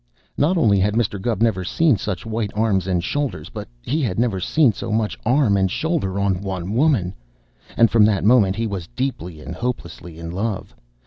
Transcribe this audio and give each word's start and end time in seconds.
Not 0.35 0.57
only 0.57 0.79
had 0.79 0.95
Mr. 0.95 1.21
Gubb 1.21 1.43
never 1.43 1.63
seen 1.63 1.95
such 1.95 2.25
white 2.25 2.49
arms 2.55 2.87
and 2.87 3.03
shoulders, 3.03 3.49
but 3.49 3.67
he 3.83 4.01
had 4.01 4.17
never 4.17 4.39
seen 4.39 4.73
so 4.73 4.91
much 4.91 5.15
arm 5.27 5.55
and 5.55 5.69
shoulder 5.69 6.19
on 6.19 6.41
one 6.41 6.73
woman, 6.73 7.13
and 7.77 7.87
from 7.91 8.05
that 8.05 8.25
moment 8.25 8.55
he 8.55 8.65
was 8.65 8.87
deeply 8.95 9.41
and 9.41 9.53
hopelessly 9.53 10.17
in 10.17 10.31
love. 10.31 10.73